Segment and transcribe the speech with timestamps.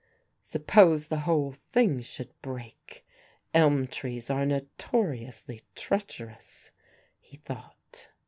[0.41, 3.05] "Suppose the whole thing should break,
[3.53, 6.71] elm trees are notoriously treacherous,"
[7.19, 8.09] he thought.